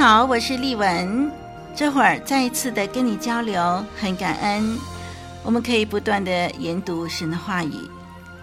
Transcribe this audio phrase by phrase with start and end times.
[0.00, 1.30] 好，我是丽文。
[1.76, 4.78] 这会儿再一次的跟你交流，很感恩。
[5.44, 7.74] 我们可以不断的研读神的话语，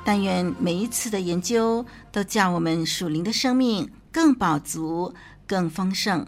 [0.05, 5.15] 但愿每一次的研究都叫我们属灵的生命更饱足、
[5.47, 6.27] 更丰盛。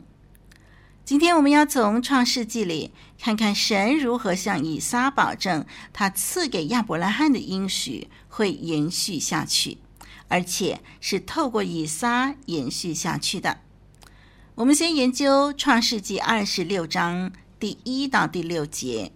[1.06, 2.92] 今天我们要从创世纪里
[3.22, 5.64] 看看神如何向以撒保证，
[5.94, 9.78] 他赐给亚伯拉罕的应许会延续下去，
[10.28, 13.60] 而且是透过以撒延续下去的。
[14.60, 17.32] 我们先研究《创世纪》二十六章
[17.62, 19.14] 第一到第六节。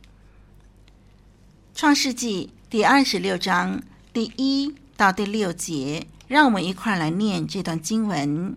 [1.77, 3.83] 《创世纪》第二十六章
[4.13, 8.55] 第一到第六节，让我们一块儿来念这段经文。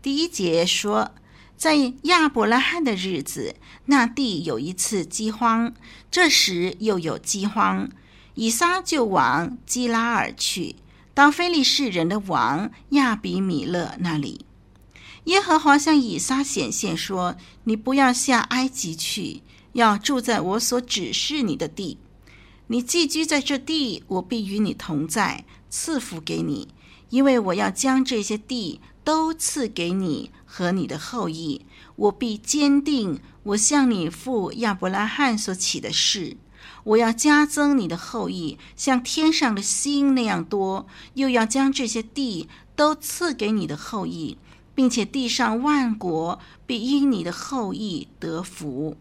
[0.00, 1.10] 第一节说，
[1.56, 5.74] 在亚伯拉罕的日子，那地有一次饥荒，
[6.08, 7.90] 这时又有饥荒，
[8.36, 10.76] 以撒就往基拉耳去，
[11.12, 14.44] 到非利士人的王亚比米勒那里。
[15.28, 19.42] 耶和华向以撒显现说：“你不要下埃及去，
[19.74, 21.98] 要住在我所指示你的地。
[22.68, 26.68] 你寄居在这地，我必与你同在，赐福给你，
[27.10, 31.66] 因为我要将这些地都赐给你和你的后裔。
[31.96, 36.38] 我必坚定我向你父亚伯拉罕所起的誓，
[36.84, 44.38] 我要加增你的后裔，像天上的星那样多，又要将这些地都赐给你的后裔。”
[44.78, 48.96] 并且地上万国必因你的后裔得福，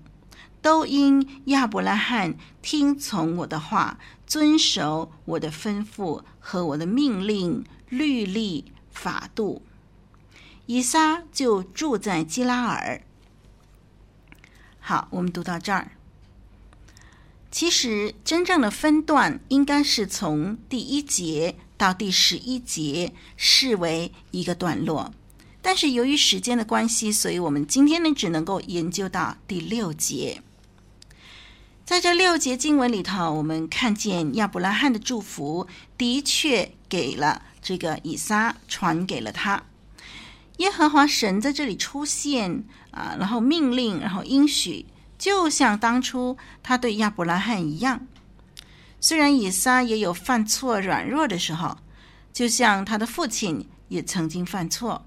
[0.60, 9.62] 都因亚伯拉罕听从我的话，遵守我的吩咐和我的命令、律例、法度。
[10.66, 13.04] 以撒就住在基拉尔。
[14.80, 15.92] 好，我们读到这儿。
[17.52, 25.14] 其实真正的分段应该是从第一节到第十一节，视为一个段落。
[25.62, 30.42] 但是由于时间的关系，所以我们今天呢只能够研究到第六节。
[31.86, 39.64] 在这六节经文里头，我们看见亚伯拉罕的祝福的确给了这个以撒，传给了他。
[40.58, 44.86] 耶和华神在这里出现啊，然后命令，然后应许，
[45.18, 48.08] 就像当初他对亚伯拉罕一样。
[49.00, 51.78] 虽然以撒也有犯错软弱的时候，
[52.34, 55.06] 就像他的父亲也曾经犯错。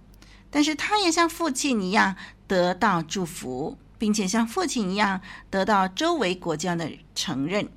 [0.50, 2.16] 但是他也像父亲一样
[2.46, 7.68] 得到祝福，并且像父亲一样得到周围国家的承认。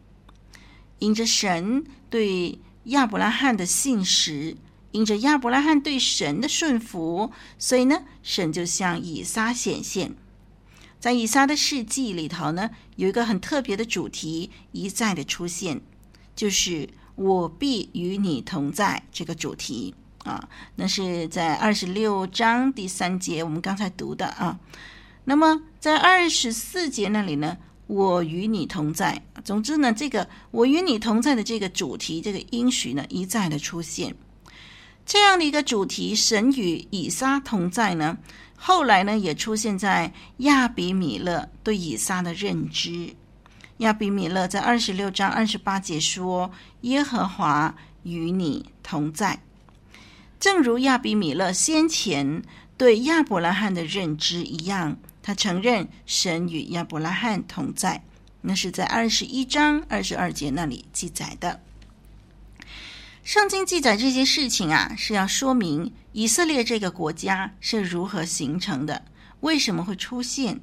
[1.00, 4.56] 因着神对亚伯拉罕的信实，
[4.92, 10.16] 因着亚伯拉罕对神的顺服，所以呢，神就向以撒显现。
[11.00, 15.82] 在以撒的事迹里头呢，有一个很特别的主题一再的出现，
[16.34, 19.94] 就是“我必与你同在”这个主题。
[20.24, 24.58] 啊，那是在二十六章第三节，我们刚才读的啊。
[25.26, 29.22] 那么在二十四节那里呢，我与你同在。
[29.44, 34.16] 总之呢，这个我与你同在的这个主题，这个应许呢，一再的出现。
[35.06, 38.18] 这样的一个主题，神与以撒同在呢，
[38.56, 43.14] 后来呢也出现在亚比米勒对以撒的认知。
[43.78, 46.50] 亚比米勒在二十六章二十八节说
[46.82, 49.42] ：“耶和华与你同在。”
[50.44, 52.44] 正如亚比米勒先前
[52.76, 58.04] 对亚伯拉罕的认知一样，他承认神与亚伯拉罕同在。
[58.42, 61.62] 那是在二十一章二十二节那里记载的。
[63.24, 69.06] 圣经记载这些事情啊，是要说明以色列这个国家是如何形成的，
[69.40, 70.60] 为什么会出现。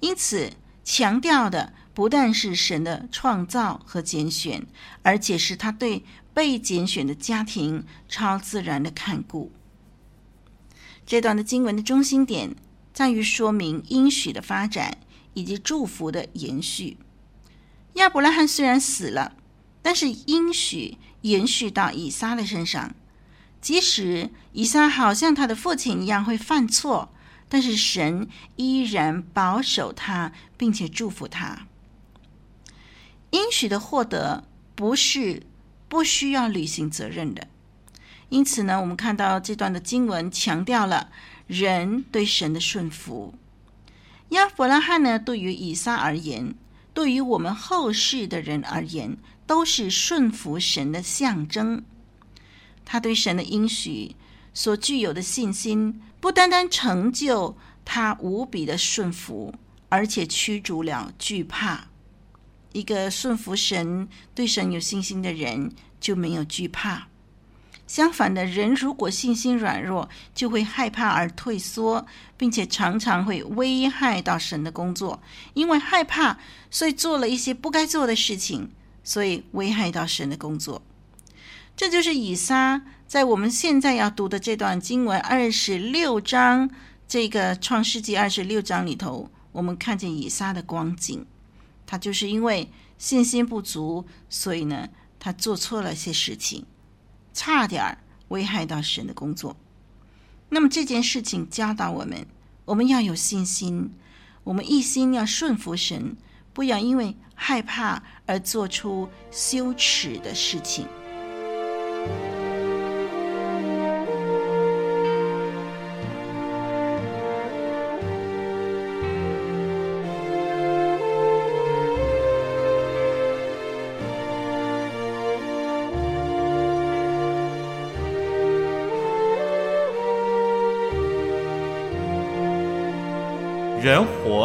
[0.00, 0.52] 因此，
[0.82, 4.66] 强调的不但是神的创造和拣选，
[5.04, 6.02] 而且是他对
[6.40, 9.52] 被拣选的家庭超自然的看顾。
[11.04, 12.56] 这段的经文的中心点
[12.94, 14.96] 在于说明应许的发展
[15.34, 16.96] 以及祝福的延续。
[17.96, 19.36] 亚伯拉罕虽然死了，
[19.82, 20.96] 但是应许。
[21.20, 22.94] 延续到以撒的身上，
[23.60, 27.12] 即使以撒好像他的父亲一样会犯错，
[27.46, 28.26] 但是神
[28.56, 31.66] 依然保守他，并且祝福他。
[33.32, 34.44] 应许的获得
[34.74, 35.42] 不是
[35.90, 37.48] 不需要履行责任的，
[38.28, 41.10] 因此呢，我们看到这段的经文强调了
[41.48, 43.34] 人对神的顺服。
[44.28, 46.54] 亚伯拉罕呢，对于以撒而言，
[46.94, 49.16] 对于我们后世的人而言，
[49.48, 51.82] 都是顺服神的象征。
[52.84, 54.14] 他对神的应许
[54.54, 59.52] 所具有的信心，不单单成就他无比的顺服，
[59.88, 61.89] 而且驱逐了惧怕。
[62.72, 67.08] 一个顺服神、对神有信心的人，就没有惧怕。
[67.86, 72.06] 相反的，人如果信心软弱，就会害怕而退缩，
[72.36, 75.20] 并且常常会危害到神的工作。
[75.54, 76.38] 因为害怕，
[76.70, 78.70] 所以做了一些不该做的事情。
[79.02, 80.82] 所以危害到神的工作，
[81.74, 86.70] 这就是以撒在我们现在要读的这段经文二十六章，
[87.08, 91.26] 这个创世纪二十六章里头，我们看见以撒的光景。
[91.90, 94.88] 他就是因为信心不足，所以呢，
[95.18, 96.64] 他做错了些事情，
[97.32, 97.98] 差点
[98.28, 99.56] 危害到神的工作。
[100.50, 102.24] 那么这件事情教导我们，
[102.64, 103.90] 我们要有信心，
[104.44, 106.16] 我们一心要顺服神。
[106.52, 110.86] 不要因为害怕而做出羞耻的事情。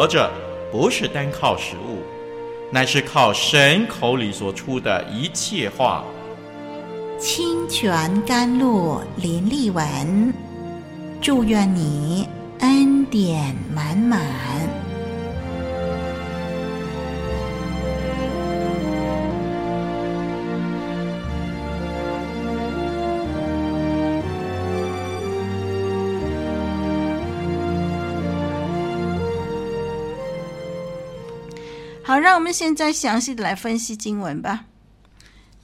[0.06, 0.30] 活着。
[0.72, 2.04] 不是单靠食物，
[2.70, 6.04] 乃是靠神口里所出的一切话。
[7.18, 10.34] 清泉甘露林立文，
[11.22, 12.28] 祝愿你
[12.60, 14.20] 恩典满满。
[32.16, 34.68] 好，让我们现在详细的来分析经文吧。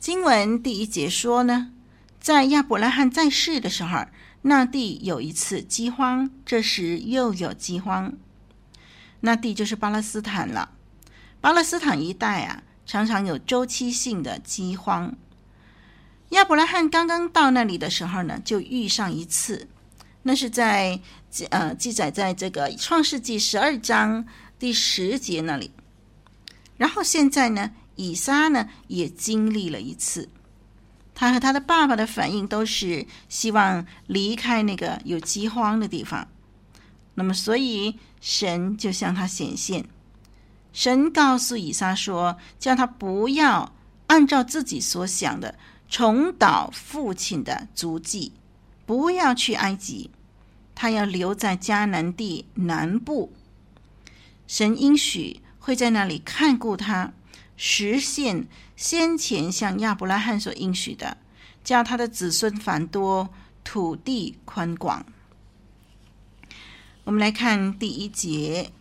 [0.02, 1.72] 经文第一节说呢，
[2.20, 4.06] 在亚伯拉罕在世的时候，
[4.42, 8.12] 那地有一次饥荒，这时又有饥荒。
[9.22, 10.72] 那地就是巴勒斯坦了。
[11.40, 15.16] 巴勒斯坦一带啊，常常有周期性的饥荒。
[16.32, 19.70] 亚伯拉罕刚刚到那里的时候呢，就遇上一次，
[20.24, 21.00] 那是在
[21.50, 24.26] 呃记载在这个创世纪十二章
[24.60, 25.72] 第十节那里。
[26.82, 30.30] 然后现在呢，以撒呢也经历了一次，
[31.14, 36.28] 他和他的爸爸的反应都是希望离开那个有饥荒的地方。
[37.14, 39.86] 那么，所以神就向他显现，
[40.74, 43.76] 神告诉以撒说，叫他不要
[44.08, 48.32] 按照自己所想的重蹈父亲的足迹，
[48.88, 50.10] 不要去埃及，
[50.74, 53.32] 他要留在迦南地南部。
[54.48, 55.41] 神应许。
[55.62, 57.14] 会在那里看顾他，
[57.56, 61.18] 实现先前向亚伯拉罕所应许的，
[61.64, 63.30] 叫他的子孙繁多，
[63.64, 65.06] 土地宽广。
[67.04, 68.72] 我们来看第一节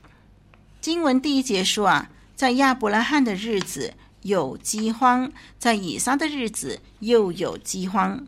[0.80, 8.26] 经文，第一节说啊，在亚伯拉罕的日子有饥荒，在以撒的日子又有饥荒。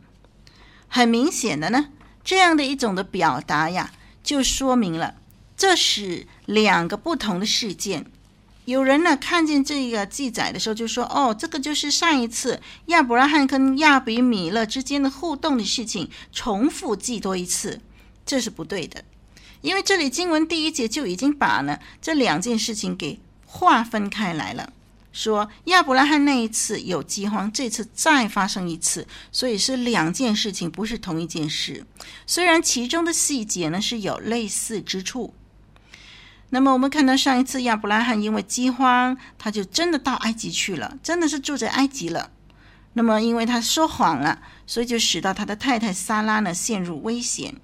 [0.87, 1.89] 很明显的呢，
[2.23, 3.91] 这样的一种的表达呀，
[4.23, 5.15] 就说明了
[5.57, 8.05] 这是两个不同的事件。
[8.65, 17.81] 有人呢看见这个记载的时候，就说：“哦，这个就是上一次亚伯拉罕跟亚比米勒之间的互动的事情，重复记多一次，
[18.25, 19.03] 这是不对的。
[19.61, 24.71] 因为这里经文第一节就已经把呢这两件事情给划分开来了，
[25.11, 31.85] 说亚伯拉罕那一次有饥荒，这次再发生一次，所以是两件事情，不是同一件事。
[32.25, 35.33] 虽然其中的细节呢是有类似之处。”
[36.53, 42.29] 那么我们看到上一次亚伯拉罕因为饥荒，他就真的到埃及去了，真的是住在埃及了。
[42.93, 47.55] 那么因为他说谎了，所以就使到他的太太撒拉呢陷入危险。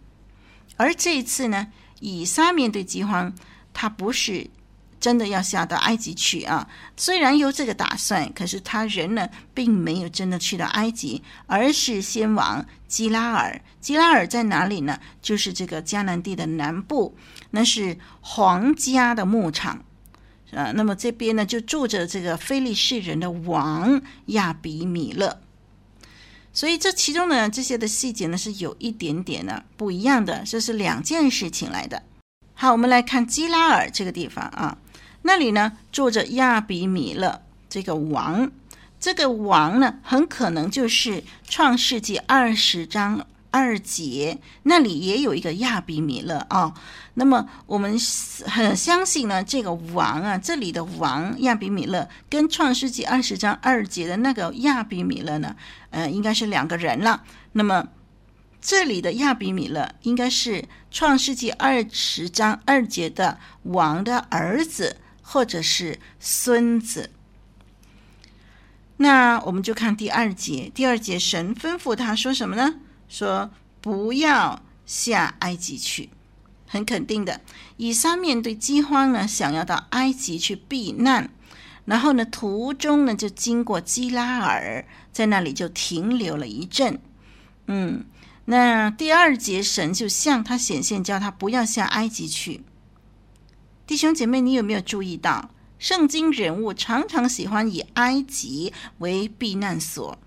[0.76, 1.68] 而这一次呢，
[2.00, 3.32] 以撒面对饥荒，
[3.74, 4.50] 他不是。
[5.00, 6.68] 真的要下到埃及去啊？
[6.98, 13.62] 虽然有这个打算，可是他人呢，并没有真的去到埃及，而是先往基拉尔。
[13.80, 15.00] 基拉尔在哪里呢？
[15.22, 17.16] 就是这个迦南地的南部，
[17.52, 19.86] 那是皇家的牧场
[20.52, 20.72] 啊。
[20.76, 25.40] 那么这边呢，就住着这个非利士人的王亚比米勒。
[26.52, 32.04] 所以这其中呢，这些的细节呢，是有一点点的不一样的，这是两件事情来的。
[32.54, 34.78] 好，我们来看基拉尔这个地方啊。
[35.22, 38.50] 那里呢，住着亚比米勒这个王，
[39.00, 46.74] 这个王呢，很可能就是创世纪二十章二节那里也有一个亚比米勒啊、
[47.16, 47.98] 那么我们
[48.46, 55.56] 很相信呢，这个王啊，这里的王亚比米勒跟创世纪二十章二节的那个亚比米勒呢，
[55.90, 57.24] 呃，应该是两个人了。
[57.54, 57.88] 那么
[58.62, 64.98] 这里的亚比米勒应该是创世纪二十章二节的王的儿子。
[65.32, 67.12] 或者是孙子，
[68.98, 70.72] 那我们就看第二节。
[70.74, 72.80] 第二节，神吩咐他说什么呢？
[73.08, 76.10] 说不要下埃及去。
[76.66, 77.42] 很肯定的，
[77.78, 81.30] 以撒面对饥荒呢，想要到埃及去避难，
[81.86, 87.00] 然后呢，途中呢就经过基拉尔，在那里就停留了一阵。
[87.68, 88.06] 嗯，
[88.46, 92.64] 那第二节，神就向他显现，叫他不要下埃及去。
[93.90, 100.20] 弟兄姐妹，你有没有注意到，圣经人物常常喜欢以埃及为避难所？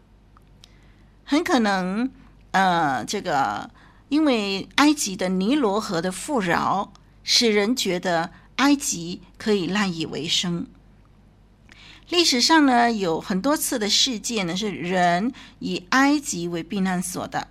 [1.22, 2.10] 很可能，
[2.50, 3.70] 呃，这个
[4.08, 6.92] 因为埃及的尼罗河的富饶，
[7.22, 10.66] 使人觉得埃及可以赖以为生。
[12.08, 17.46] 历史上呢，有很多次的事件呢，是人以埃及为避难所的，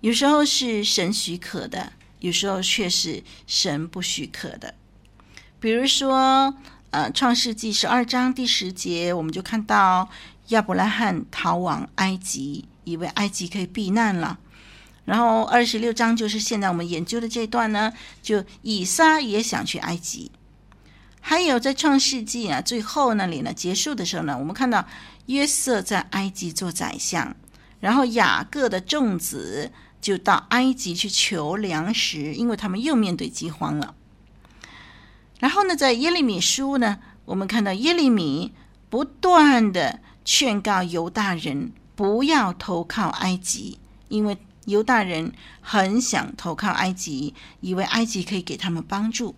[0.00, 4.72] 有时候是神许可的，有时候却是神不许可的。
[5.66, 6.54] 比如说，
[6.92, 10.08] 呃，《创世纪》十二章第十节，我们就看到
[10.50, 14.38] 亚伯拉罕逃往埃及，以为埃及可以避难了。
[15.06, 17.92] 然后二十六章就是现在我们研究的这段呢，
[18.22, 20.30] 就以撒也想去埃及。
[21.20, 24.86] 还有在《创世纪》啊最后那里呢结束的时候呢，我们看到
[25.26, 27.34] 约瑟在埃及做宰相，
[27.80, 33.96] 然后雅各的众子就到埃及去求粮食，因为他们又面对饥荒了。
[35.38, 38.52] 然后呢，在耶利米书呢，我们看到耶利米
[38.88, 43.78] 不断的劝告犹大人不要投靠埃及，
[44.08, 49.34] 因为犹大人很想投靠埃及，以为埃及可以给他们帮助。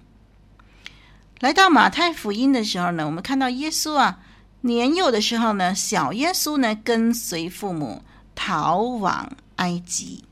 [1.40, 4.20] 来到马太福音的时候呢，我们看到耶稣啊，
[4.62, 8.02] 年幼的时候呢，小耶稣呢跟随父母
[8.34, 10.24] 逃往埃及。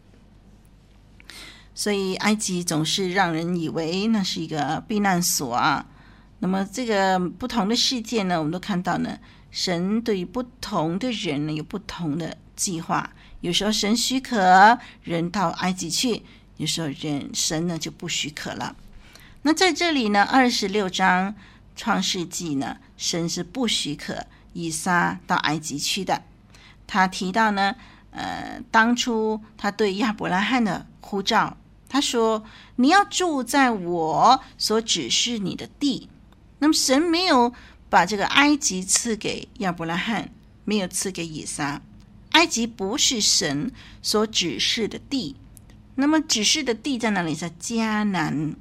[1.77, 5.87] 所以埃及总是让人以为那是一个避难所啊。
[6.39, 9.19] 那么这个不同的事件呢，我们都看到呢，
[9.51, 13.13] 神对于不同的人呢有不同的计划。
[13.43, 16.23] 有时候神许可人到埃及去，
[16.57, 18.75] 有时候人神呢就不许可了。
[19.43, 21.35] 那在这里呢，二十六章
[21.77, 26.23] 创世纪呢，神是不许可以撒到埃及去的。
[26.87, 27.77] 他提到呢，
[28.13, 31.55] 呃，当初他对亚伯拉罕的呼召。
[31.89, 32.45] 他说
[32.77, 36.09] ：“你要住在我所指示你的地。”
[36.59, 37.53] 那么神没有
[37.89, 40.31] 把这个埃及赐给亚伯拉罕，
[40.65, 41.83] 没有赐给以撒。
[42.31, 45.37] 埃及不是神所指示的地。
[45.95, 47.35] 那么指示的地在哪里？
[47.35, 48.55] 在迦南。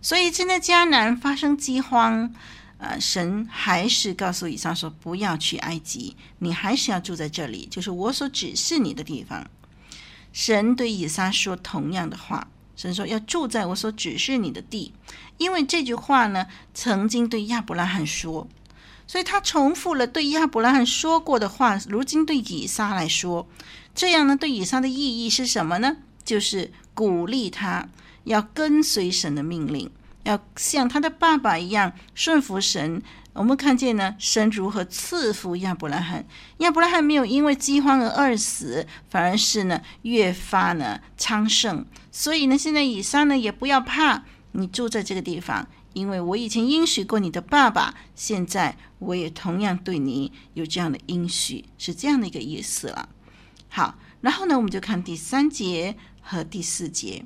[0.00, 2.32] 所以现在迦南发生饥荒，
[2.78, 9.46] 呃，神还是告诉以撒说：“不要去埃及，你还是要住在这里，就是我所指示你的地方。”
[10.34, 14.92] 神对以撒说同样的话，神说要住在我所指示你的地，
[15.38, 18.48] 因为这句话呢曾经对亚伯拉罕说，
[19.06, 23.46] 所以他重复了对亚伯拉罕说过的话，如今对以撒来说，
[23.94, 25.98] 这样呢对以撒的意义是什么呢？
[26.24, 27.88] 就是鼓励他
[28.24, 29.88] 要跟随神的命令，
[30.24, 33.00] 要像他的爸爸一样顺服神
[33.34, 36.24] 我们看见呢，神如何赐福亚伯拉罕。
[36.58, 41.84] 亚伯拉罕没有因为饥荒而饿死，反而是呢越发呢昌盛。
[42.12, 44.22] 所以呢，现在以撒呢也不要怕，
[44.52, 53.08] 你住在这个地方，因为我以前应许过你的爸爸，现在我也同样对你有这样的应许，是这样的一个意思了。
[53.68, 57.24] 好，然后呢，我们就看第三节和第四节。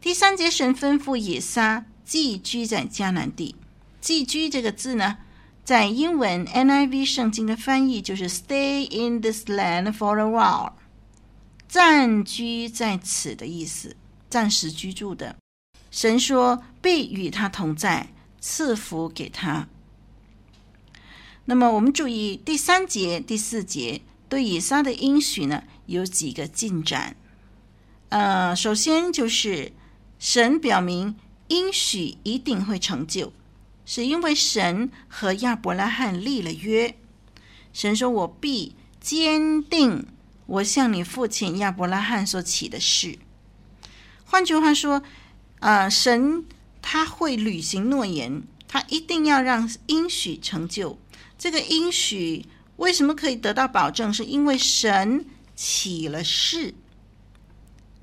[0.00, 3.54] 第三节，神吩咐以撒寄居在迦南地。
[4.06, 5.18] 寄居这个字呢，
[5.64, 10.74] 在英文 NIV 圣经的翻译就是 “stay in this land for a while”，
[11.66, 13.96] 暂居在此的意思，
[14.30, 15.34] 暂时居住的。
[15.90, 19.66] 神说必与他同在，赐福给他。
[21.46, 27.16] 那么我们注意第三节、第四节对以撒的应许呢，有几个进展。
[28.10, 29.72] 呃，首先就是
[30.20, 31.16] 神表明
[31.48, 33.32] 应许一定会成就。
[33.86, 36.98] 是因为神和亚伯拉罕立了约，
[37.72, 40.04] 神说：“我必坚定
[40.46, 43.16] 我向你父亲亚伯拉罕所起的誓。”
[44.26, 45.04] 换句话说，
[45.60, 46.44] 呃，神
[46.82, 50.98] 他会履行诺言，他一定要让应许成就。
[51.38, 52.44] 这个应许
[52.78, 54.12] 为什么可以得到保证？
[54.12, 55.24] 是因为神
[55.54, 56.74] 起了誓。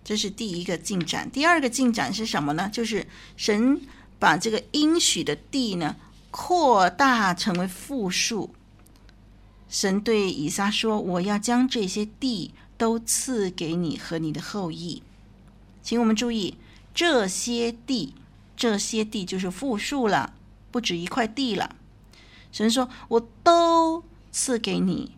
[0.01, 1.29] 这是第一个进展。
[1.29, 2.69] 第二个进展是什么呢？
[2.71, 3.81] 就是神。
[4.19, 5.95] 把这个应许的地呢
[6.31, 8.53] 扩大成为复数。
[9.69, 15.01] 神对以撒说：“我要将这些地都赐给你和你的后裔。”
[15.81, 16.57] 请我们注意，
[16.93, 18.13] 这些地，
[18.55, 20.33] 这些地就是复数了，
[20.71, 21.75] 不止一块地了。
[22.51, 25.15] 神说：“我都赐给你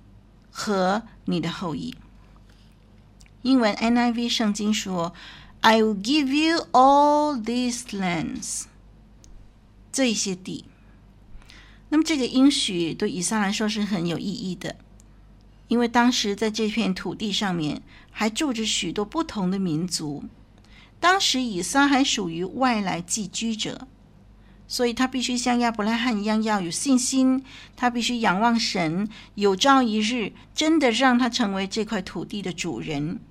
[0.49, 1.95] 和你的后裔。”
[3.43, 5.13] 英文 NIV 圣经说
[5.59, 8.63] ：“I will give you all these lands。”
[9.95, 10.65] 这一些地，
[11.87, 14.75] 那么这个应许对以撒来说是很有意义的，
[15.69, 17.81] 因为当时在这片土地上面
[18.11, 20.25] 还住着许多不同的民族，
[20.99, 23.87] 当时以撒还属于外来寄居者，
[24.67, 27.45] 所以他必须像亚伯拉罕一样要有信心，
[27.77, 33.21] 他必须仰望神，有朝一日真的让他成为这块土地的主人。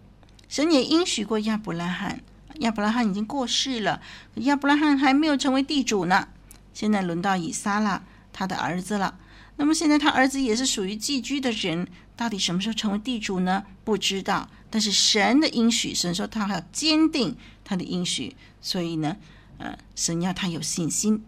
[0.48, 2.22] 神也应许过亚伯拉罕，
[2.60, 4.00] 亚伯拉罕已经过世了，
[4.36, 6.28] 亚伯拉罕还没有成为地主呢。
[6.74, 9.18] 现在轮到以撒了，他的儿子了。
[9.56, 13.64] 那么现在他儿子也是属于寄居的人，到底什么时候成为地主呢？
[13.84, 14.50] 不知道。
[14.68, 19.16] 但是神的应许，神说他还要坚定他的应许，所以呢，
[19.58, 21.24] 呃，神要他有信心。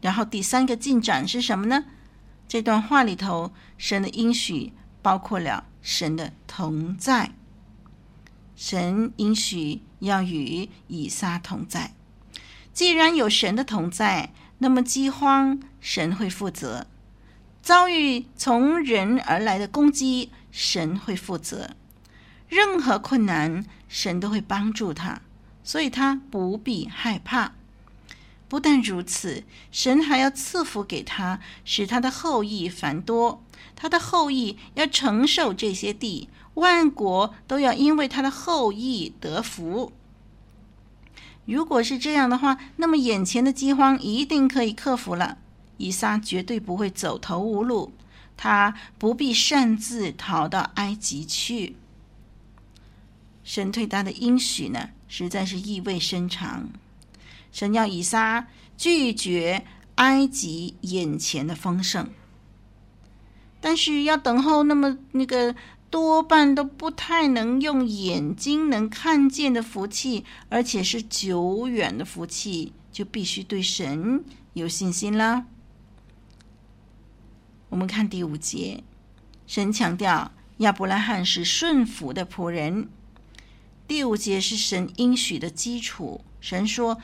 [0.00, 1.84] 然后第三个进展是什么呢？
[2.48, 7.32] 这段话里头，神的应许包括了神的同在。
[8.56, 11.92] 神应许要与以撒同在。
[12.72, 14.32] 既然有神的同在。
[14.60, 16.84] 那么饥荒，神会负责；
[17.62, 21.70] 遭遇从人而来的攻击，神会负责。
[22.48, 25.22] 任何困难，神都会帮助他，
[25.64, 27.52] 所以他不必害怕。
[28.48, 33.42] 不但如此，神还要赐福给他，使他的后裔繁多。
[33.76, 39.92] 他的后裔要承受这些地，万国都要因为他的后裔得福。
[41.46, 45.38] 如果是这样的话，那么眼前的饥荒一定可以克服了。
[45.78, 47.92] 以撒绝对不会走投无路，
[48.36, 51.74] 他不必擅自逃到埃及去。
[53.42, 56.68] 神对他的应许呢，实在是意味深长。
[57.50, 59.64] 神要以撒拒绝
[59.96, 62.10] 埃及眼前的丰盛，
[63.60, 65.54] 但是要等候那么那个。
[65.90, 75.46] 多半都不太能用眼睛能看见的福气，而且是久远的福气，就必须对神有信心啦。
[77.70, 78.84] 我们看第五节，
[79.48, 82.88] 神强调亚伯拉罕是顺服的仆人。
[83.88, 86.98] 第五节是神应许的基础，神说：“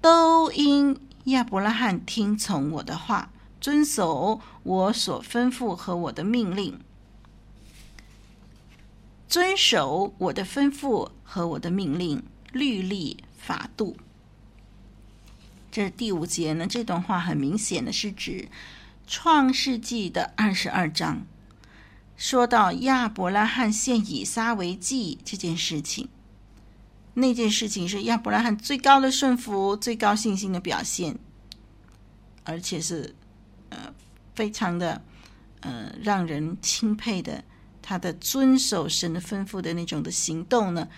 [0.00, 6.80] 都因亚伯拉罕听从我的话，遵守我所吩咐和我的命令。”
[9.26, 13.96] 遵守我的吩咐和我的命令、律例、法度。
[15.72, 16.66] 这是第五节呢。
[16.66, 18.48] 这段话很明显的是指
[19.06, 21.26] 创世纪的二十二章，
[22.16, 26.08] 说到亚伯拉罕献以撒为祭这件事情。
[27.14, 31.18] 那件事情是亚伯拉罕最高的顺服、最高信心的表现，
[32.44, 33.14] 而且是
[33.70, 33.92] 呃
[34.34, 35.02] 非常的
[35.60, 37.42] 呃让人钦佩的。
[37.86, 40.88] 他的遵守神的吩咐的那种的行动呢，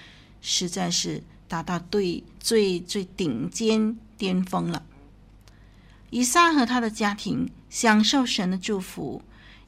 [0.41, 4.85] 实在是达到对最最顶尖巅峰了。
[6.11, 9.21] 以撒和他的家庭享受神的祝福，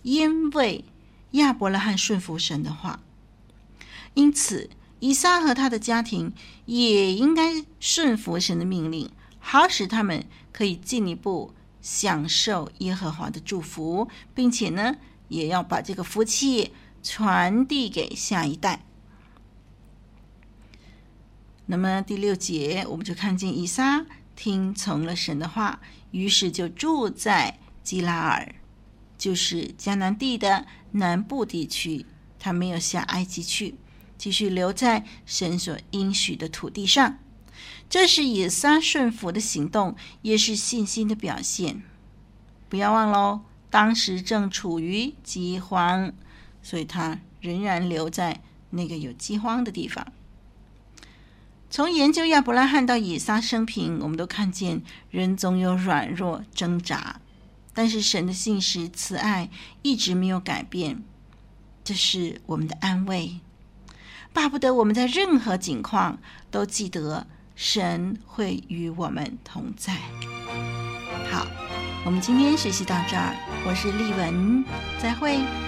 [0.02, 0.84] 因为
[1.32, 3.00] 亚伯拉罕顺服神的话。
[4.14, 6.32] 因此，以撒和他的家庭
[6.66, 11.52] 也应该顺服神的命令，好使他们可以进一步
[11.82, 14.94] 享受耶和华的祝福，并且呢，
[15.26, 18.84] 也要把这个福气传递给下一代。
[21.66, 25.80] 那么第六节，我们就看见以撒听从了神的话，
[26.10, 28.54] 于是就住在基拉尔，
[29.16, 32.06] 就是迦南地的南部地区。
[32.38, 33.74] 他没有下埃及去。
[34.16, 37.18] 继续留在神所应许的土地上，
[37.88, 41.84] 这是以撒顺服的行动，也是信心的表现。
[42.68, 46.12] 不要忘喽，当时正处于饥荒，
[46.68, 50.06] 所以他仍然留在那个有饥荒的地方。
[51.70, 57.22] 从研究亚伯拉罕到以撒生平，我们都看见人总有软弱挣扎，
[57.72, 59.48] 但是神的信实慈爱
[59.80, 61.02] 一直没有改变，
[61.82, 63.40] 这是我们的安慰。
[64.34, 66.18] 巴不得我们在任何境况
[66.50, 67.26] 都记得
[67.56, 69.94] 神会与我们同在。
[71.30, 71.46] 好，
[72.04, 73.34] 我们今天学习到这儿，
[73.66, 74.62] 我是丽文，
[75.00, 75.67] 再会。